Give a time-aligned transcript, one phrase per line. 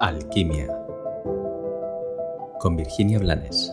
[0.00, 0.68] Alquimia
[2.60, 3.72] con Virginia Blanes.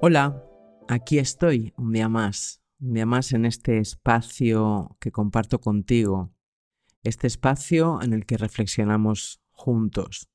[0.00, 0.42] Hola,
[0.88, 6.32] aquí estoy un día más, un día más en este espacio que comparto contigo,
[7.02, 10.30] este espacio en el que reflexionamos juntos,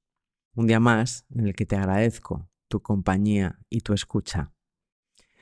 [0.53, 4.53] un día más en el que te agradezco tu compañía y tu escucha.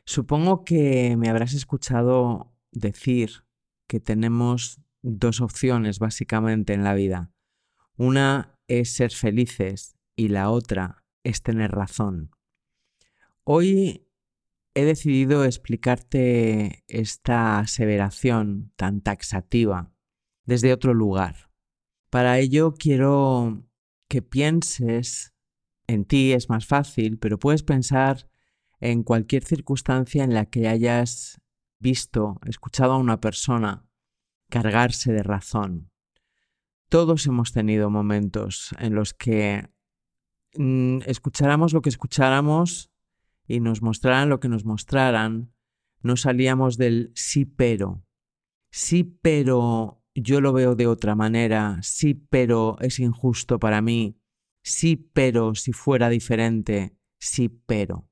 [0.05, 3.43] Supongo que me habrás escuchado decir
[3.87, 7.31] que tenemos dos opciones básicamente en la vida.
[7.95, 12.31] Una es ser felices y la otra es tener razón.
[13.43, 14.07] Hoy
[14.73, 19.93] he decidido explicarte esta aseveración tan taxativa
[20.45, 21.51] desde otro lugar.
[22.09, 23.67] Para ello quiero
[24.07, 25.33] que pienses
[25.87, 28.29] en ti, es más fácil, pero puedes pensar
[28.79, 31.41] en cualquier circunstancia en la que hayas
[31.79, 33.85] visto, escuchado a una persona
[34.53, 35.89] cargarse de razón.
[36.87, 39.67] Todos hemos tenido momentos en los que
[40.55, 42.91] mm, escucháramos lo que escucháramos
[43.47, 45.51] y nos mostraran lo que nos mostraran,
[46.03, 48.05] no salíamos del sí pero.
[48.69, 54.19] Sí pero yo lo veo de otra manera, sí pero es injusto para mí,
[54.61, 58.07] sí pero si fuera diferente, sí pero.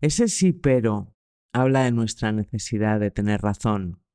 [0.00, 1.12] Ese sí pero
[1.52, 4.05] habla de nuestra necesidad de tener razón,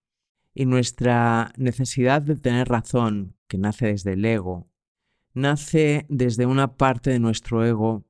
[0.54, 4.70] y nuestra necesidad de tener razón, que nace desde el ego,
[5.34, 8.06] nace desde una parte de nuestro ego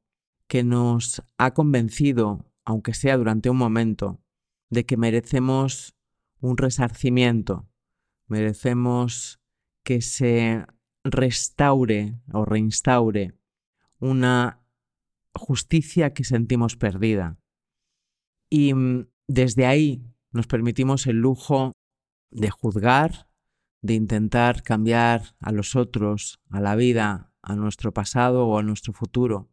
[0.47, 4.21] que nos ha convencido, aunque sea durante un momento,
[4.69, 5.95] de que merecemos
[6.39, 7.67] un resarcimiento,
[8.27, 9.39] merecemos
[9.83, 10.65] que se
[11.03, 13.33] restaure o reinstaure
[13.99, 14.61] una
[15.33, 17.37] justicia que sentimos perdida.
[18.49, 21.73] Y mm, desde ahí nos permitimos el lujo
[22.31, 23.27] de juzgar,
[23.81, 28.93] de intentar cambiar a los otros, a la vida, a nuestro pasado o a nuestro
[28.93, 29.49] futuro.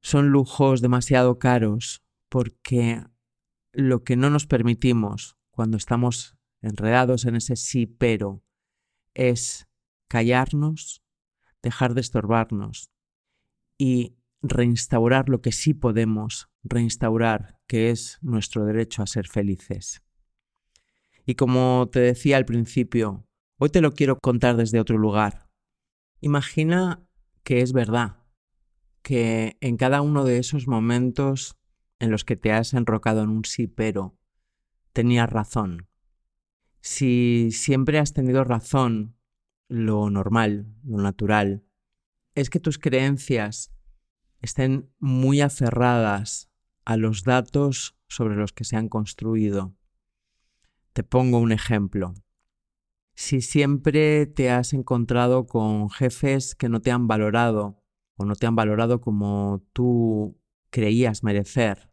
[0.00, 3.04] Son lujos demasiado caros porque
[3.72, 8.44] lo que no nos permitimos cuando estamos enredados en ese sí pero
[9.14, 9.68] es
[10.08, 11.02] callarnos,
[11.62, 12.90] dejar de estorbarnos
[13.76, 20.02] y reinstaurar lo que sí podemos reinstaurar, que es nuestro derecho a ser felices.
[21.28, 23.26] Y como te decía al principio,
[23.58, 25.50] hoy te lo quiero contar desde otro lugar.
[26.22, 27.06] Imagina
[27.42, 28.24] que es verdad,
[29.02, 31.58] que en cada uno de esos momentos
[31.98, 34.16] en los que te has enrocado en un sí pero,
[34.94, 35.86] tenías razón.
[36.80, 39.14] Si siempre has tenido razón,
[39.68, 41.62] lo normal, lo natural,
[42.36, 43.70] es que tus creencias
[44.40, 46.48] estén muy aferradas
[46.86, 49.77] a los datos sobre los que se han construido.
[50.98, 52.12] Te pongo un ejemplo.
[53.14, 57.80] Si siempre te has encontrado con jefes que no te han valorado
[58.16, 61.92] o no te han valorado como tú creías merecer,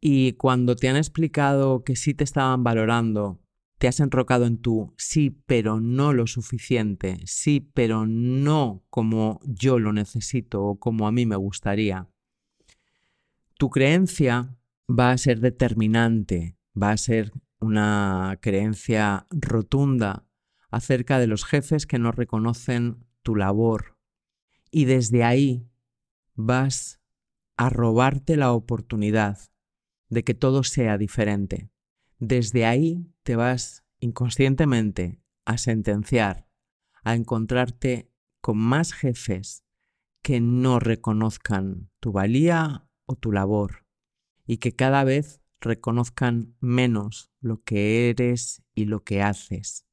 [0.00, 3.40] y cuando te han explicado que sí te estaban valorando,
[3.78, 9.80] te has enrocado en tu sí, pero no lo suficiente, sí, pero no como yo
[9.80, 12.08] lo necesito o como a mí me gustaría.
[13.58, 14.56] Tu creencia
[14.88, 20.26] va a ser determinante, va a ser una creencia rotunda
[20.70, 23.98] acerca de los jefes que no reconocen tu labor.
[24.70, 25.68] Y desde ahí
[26.34, 27.00] vas
[27.56, 29.38] a robarte la oportunidad
[30.08, 31.70] de que todo sea diferente.
[32.18, 36.46] Desde ahí te vas inconscientemente a sentenciar,
[37.02, 38.10] a encontrarte
[38.40, 39.64] con más jefes
[40.22, 43.86] que no reconozcan tu valía o tu labor
[44.46, 49.86] y que cada vez reconozcan menos lo que eres y lo que haces.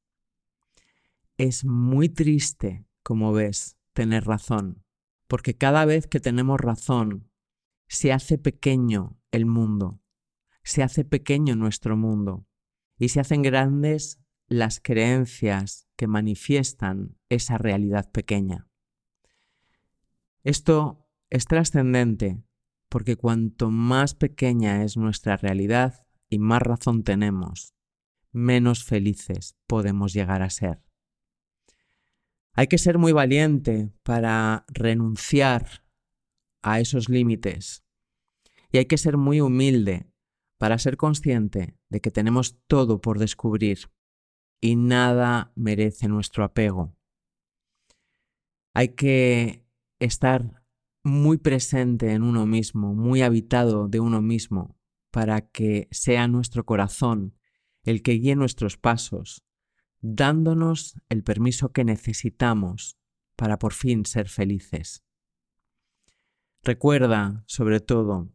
[1.38, 4.83] Es muy triste, como ves, tener razón,
[5.27, 7.29] porque cada vez que tenemos razón,
[7.88, 10.01] se hace pequeño el mundo,
[10.63, 12.47] se hace pequeño nuestro mundo
[12.97, 18.68] y se hacen grandes las creencias que manifiestan esa realidad pequeña.
[20.44, 22.46] Esto es trascendente
[22.89, 27.74] porque cuanto más pequeña es nuestra realidad y más razón tenemos,
[28.31, 30.81] menos felices podemos llegar a ser.
[32.54, 35.84] Hay que ser muy valiente para renunciar
[36.63, 37.84] a esos límites
[38.72, 40.12] y hay que ser muy humilde
[40.57, 43.92] para ser consciente de que tenemos todo por descubrir
[44.60, 46.95] y nada merece nuestro apego.
[48.74, 49.63] Hay que
[50.00, 50.63] estar
[51.07, 54.77] muy presente en uno mismo, muy habitado de uno mismo,
[55.09, 57.36] para que sea nuestro corazón
[57.83, 59.44] el que guíe nuestros pasos,
[60.01, 62.98] dándonos el permiso que necesitamos
[63.36, 65.04] para por fin ser felices.
[66.63, 68.33] Recuerda, sobre todo,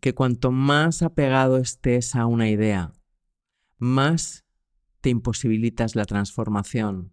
[0.00, 2.92] que cuanto más apegado estés a una idea,
[3.78, 4.44] más
[5.00, 7.12] te imposibilitas la transformación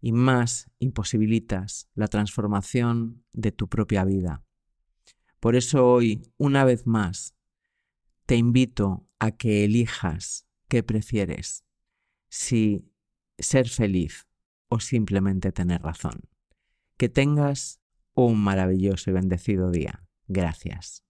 [0.00, 4.42] y más imposibilitas la transformación de tu propia vida.
[5.40, 7.34] Por eso hoy, una vez más,
[8.26, 11.64] te invito a que elijas qué prefieres,
[12.28, 12.84] si
[13.38, 14.26] ser feliz
[14.68, 16.22] o simplemente tener razón.
[16.96, 17.80] Que tengas
[18.14, 20.04] un maravilloso y bendecido día.
[20.28, 21.04] Gracias.